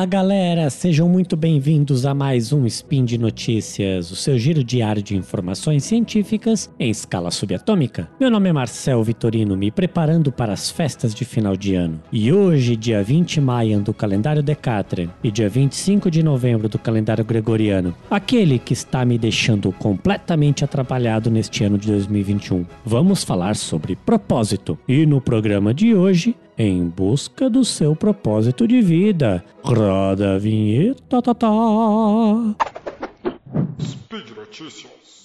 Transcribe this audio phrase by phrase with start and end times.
[0.00, 5.02] Fala galera, sejam muito bem-vindos a mais um Spin de Notícias, o seu giro diário
[5.02, 8.08] de informações científicas em escala subatômica.
[8.18, 12.00] Meu nome é Marcel Vitorino, me preparando para as festas de final de ano.
[12.10, 16.78] E hoje, dia 20 de maio do calendário Decatrian e dia 25 de novembro do
[16.78, 22.64] calendário Gregoriano, aquele que está me deixando completamente atrapalhado neste ano de 2021.
[22.86, 24.78] Vamos falar sobre propósito.
[24.88, 29.42] E no programa de hoje, em busca do seu propósito de vida.
[29.62, 31.48] Roda a vinheta, tá, tá.
[33.80, 35.22] Speed Notícias.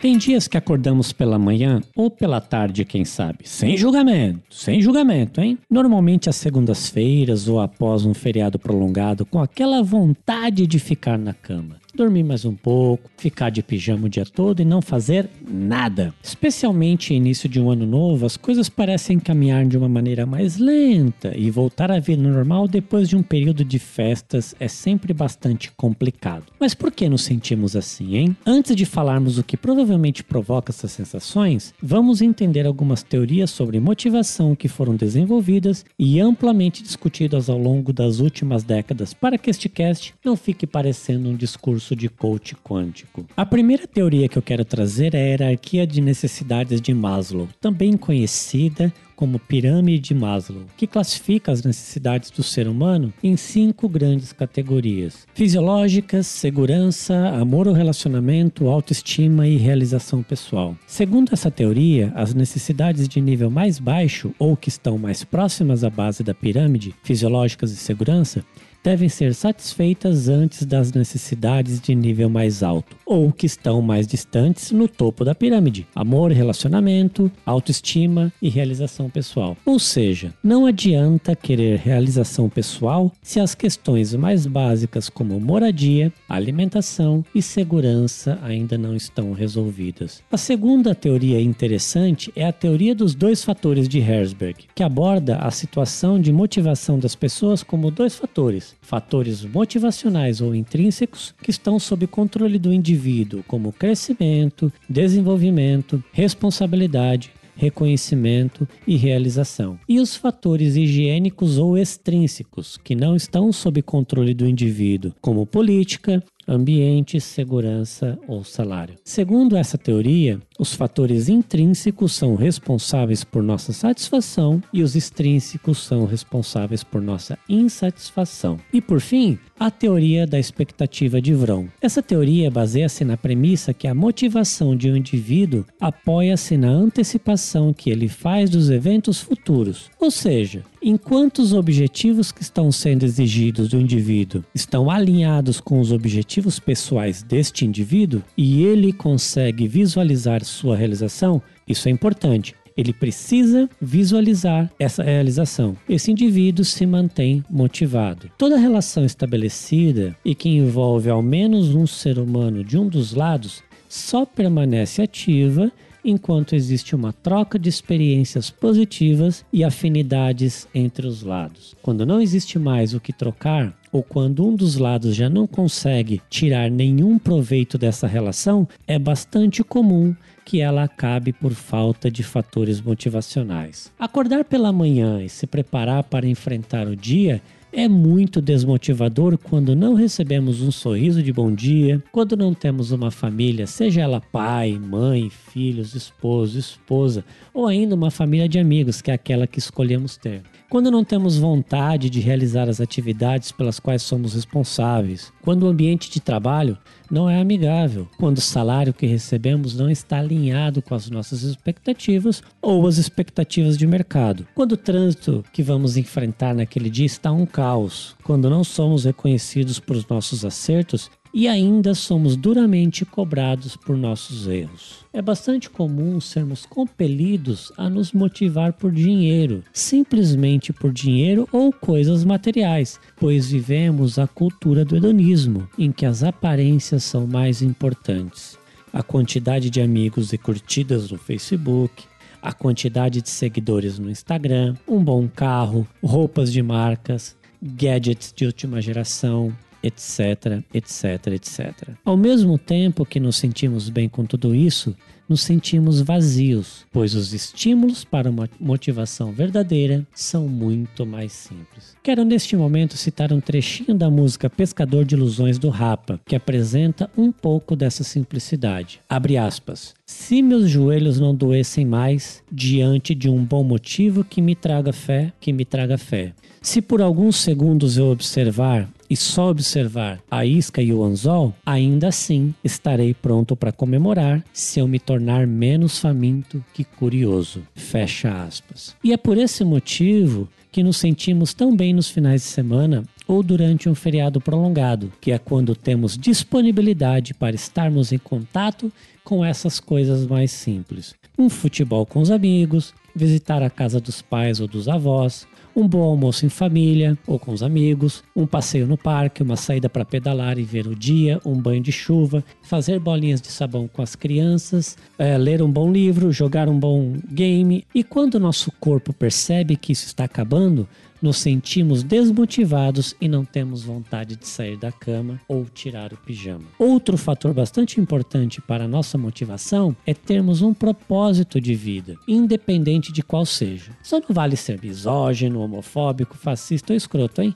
[0.00, 5.42] Tem dias que acordamos pela manhã ou pela tarde, quem sabe, sem julgamento, sem julgamento,
[5.42, 5.58] hein?
[5.68, 11.76] Normalmente às segundas-feiras ou após um feriado prolongado, com aquela vontade de ficar na cama
[12.00, 16.14] dormir mais um pouco, ficar de pijama o dia todo e não fazer nada.
[16.22, 21.36] Especialmente início de um ano novo, as coisas parecem caminhar de uma maneira mais lenta
[21.36, 26.44] e voltar à vida normal depois de um período de festas é sempre bastante complicado.
[26.58, 28.36] Mas por que nos sentimos assim, hein?
[28.46, 34.56] Antes de falarmos o que provavelmente provoca essas sensações, vamos entender algumas teorias sobre motivação
[34.56, 40.14] que foram desenvolvidas e amplamente discutidas ao longo das últimas décadas para que este cast
[40.24, 43.26] não fique parecendo um discurso de coach quântico.
[43.36, 47.96] A primeira teoria que eu quero trazer é a hierarquia de necessidades de Maslow, também
[47.96, 54.32] conhecida como pirâmide de Maslow, que classifica as necessidades do ser humano em cinco grandes
[54.32, 60.74] categorias: fisiológicas, segurança, amor ao relacionamento, autoestima e realização pessoal.
[60.86, 65.90] Segundo essa teoria, as necessidades de nível mais baixo ou que estão mais próximas à
[65.90, 68.42] base da pirâmide, fisiológicas e segurança,
[68.82, 74.70] devem ser satisfeitas antes das necessidades de nível mais alto, ou que estão mais distantes
[74.70, 79.56] no topo da pirâmide: amor, relacionamento, autoestima e realização pessoal.
[79.64, 87.24] Ou seja, não adianta querer realização pessoal se as questões mais básicas como moradia, alimentação
[87.34, 90.22] e segurança ainda não estão resolvidas.
[90.30, 95.50] A segunda teoria interessante é a teoria dos dois fatores de Herzberg, que aborda a
[95.50, 102.06] situação de motivação das pessoas como dois fatores fatores motivacionais ou intrínsecos que estão sob
[102.06, 109.78] controle do indivíduo, como crescimento, desenvolvimento, responsabilidade, reconhecimento e realização.
[109.86, 116.24] E os fatores higiênicos ou extrínsecos, que não estão sob controle do indivíduo, como política,
[116.50, 118.96] ambiente, segurança ou salário.
[119.04, 126.04] Segundo essa teoria, os fatores intrínsecos são responsáveis por nossa satisfação e os extrínsecos são
[126.04, 128.58] responsáveis por nossa insatisfação.
[128.72, 131.68] E por fim, a teoria da expectativa de Vroom.
[131.80, 137.90] Essa teoria baseia-se na premissa que a motivação de um indivíduo apoia-se na antecipação que
[137.90, 139.90] ele faz dos eventos futuros.
[140.00, 145.92] Ou seja, enquanto os objetivos que estão sendo exigidos do indivíduo estão alinhados com os
[145.92, 152.54] objetivos pessoais deste indivíduo e ele consegue visualizar sua realização, isso é importante.
[152.76, 155.76] Ele precisa visualizar essa realização.
[155.88, 158.30] Esse indivíduo se mantém motivado.
[158.38, 163.62] Toda relação estabelecida e que envolve ao menos um ser humano de um dos lados
[163.88, 165.70] só permanece ativa
[166.04, 171.74] enquanto existe uma troca de experiências positivas e afinidades entre os lados.
[171.82, 176.20] Quando não existe mais o que trocar, ou quando um dos lados já não consegue
[176.30, 180.14] tirar nenhum proveito dessa relação, é bastante comum
[180.44, 183.92] que ela acabe por falta de fatores motivacionais.
[183.98, 187.42] Acordar pela manhã e se preparar para enfrentar o dia
[187.72, 193.10] é muito desmotivador quando não recebemos um sorriso de bom dia, quando não temos uma
[193.10, 197.24] família, seja ela pai, mãe, filhos, esposo, esposa,
[197.54, 200.42] ou ainda uma família de amigos, que é aquela que escolhemos ter.
[200.68, 206.10] Quando não temos vontade de realizar as atividades pelas quais somos responsáveis, quando o ambiente
[206.10, 206.76] de trabalho
[207.10, 212.42] não é amigável, quando o salário que recebemos não está alinhado com as nossas expectativas
[212.62, 217.46] ou as expectativas de mercado, quando o trânsito que vamos enfrentar naquele dia está um
[217.46, 224.46] caos, quando não somos reconhecidos por nossos acertos e ainda somos duramente cobrados por nossos
[224.48, 225.04] erros.
[225.12, 232.24] É bastante comum sermos compelidos a nos motivar por dinheiro, simplesmente por dinheiro ou coisas
[232.24, 238.58] materiais, pois vivemos a cultura do hedonismo, em que as aparências são mais importantes.
[238.92, 242.04] A quantidade de amigos e curtidas no Facebook,
[242.42, 248.80] a quantidade de seguidores no Instagram, um bom carro, roupas de marcas, gadgets de última
[248.80, 251.90] geração, etc, etc, etc.
[252.04, 254.94] Ao mesmo tempo que nos sentimos bem com tudo isso,
[255.30, 261.96] nos sentimos vazios, pois os estímulos para uma motivação verdadeira são muito mais simples.
[262.02, 267.08] Quero neste momento citar um trechinho da música Pescador de Ilusões do Rapa, que apresenta
[267.16, 269.00] um pouco dessa simplicidade.
[269.08, 269.94] Abre aspas.
[270.04, 275.32] Se meus joelhos não doessem mais diante de um bom motivo que me traga fé,
[275.40, 276.34] que me traga fé.
[276.60, 282.08] Se por alguns segundos eu observar e só observar a isca e o anzol, ainda
[282.08, 287.62] assim estarei pronto para comemorar se eu me tornar menos faminto que curioso.
[287.74, 288.94] Fecha aspas.
[289.02, 293.42] E é por esse motivo que nos sentimos tão bem nos finais de semana ou
[293.42, 298.92] durante um feriado prolongado, que é quando temos disponibilidade para estarmos em contato
[299.24, 301.14] com essas coisas mais simples.
[301.38, 305.46] Um futebol com os amigos, visitar a casa dos pais ou dos avós,
[305.80, 309.88] um bom almoço em família ou com os amigos, um passeio no parque, uma saída
[309.88, 314.02] para pedalar e ver o dia, um banho de chuva, fazer bolinhas de sabão com
[314.02, 317.84] as crianças, é, ler um bom livro, jogar um bom game.
[317.94, 320.86] E quando o nosso corpo percebe que isso está acabando,
[321.22, 326.64] nos sentimos desmotivados e não temos vontade de sair da cama ou tirar o pijama.
[326.78, 333.12] Outro fator bastante importante para a nossa motivação é termos um propósito de vida, independente
[333.12, 333.92] de qual seja.
[334.02, 337.54] Só não vale ser misógino, homofóbico, fascista ou escroto, hein?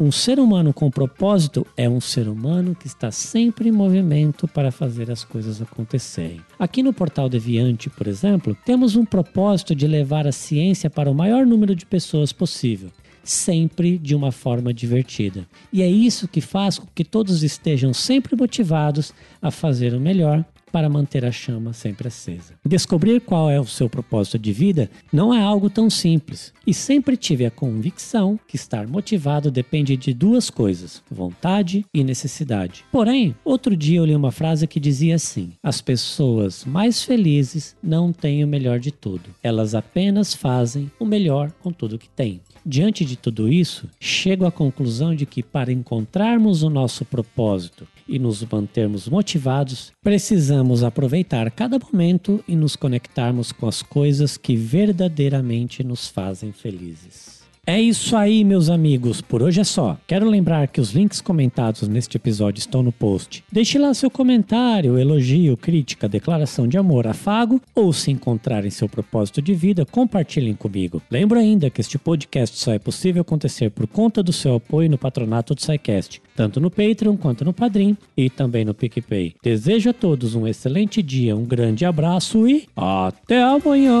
[0.00, 4.72] Um ser humano com propósito é um ser humano que está sempre em movimento para
[4.72, 6.40] fazer as coisas acontecerem.
[6.58, 11.14] Aqui no Portal Deviante, por exemplo, temos um propósito de levar a ciência para o
[11.14, 12.90] maior número de pessoas possível
[13.24, 15.46] sempre de uma forma divertida.
[15.72, 20.44] E é isso que faz com que todos estejam sempre motivados a fazer o melhor
[20.72, 22.54] para manter a chama sempre acesa.
[22.64, 27.16] Descobrir qual é o seu propósito de vida não é algo tão simples, e sempre
[27.16, 32.84] tive a convicção que estar motivado depende de duas coisas: vontade e necessidade.
[32.90, 38.12] Porém, outro dia eu li uma frase que dizia assim: As pessoas mais felizes não
[38.12, 42.40] têm o melhor de tudo, elas apenas fazem o melhor com tudo que têm.
[42.64, 48.18] Diante de tudo isso, chego à conclusão de que para encontrarmos o nosso propósito e
[48.18, 55.82] nos mantermos motivados, precisamos aproveitar cada momento e nos conectarmos com as coisas que verdadeiramente
[55.82, 57.41] nos fazem felizes.
[57.64, 59.20] É isso aí, meus amigos.
[59.20, 59.96] Por hoje é só.
[60.04, 63.44] Quero lembrar que os links comentados neste episódio estão no post.
[63.52, 69.40] Deixe lá seu comentário, elogio, crítica, declaração de amor, afago ou se encontrarem seu propósito
[69.40, 71.00] de vida, compartilhem comigo.
[71.08, 74.98] Lembro ainda que este podcast só é possível acontecer por conta do seu apoio no
[74.98, 79.36] patronato do SciCast, tanto no Patreon quanto no Padrim e também no PicPay.
[79.40, 84.00] Desejo a todos um excelente dia, um grande abraço e até amanhã!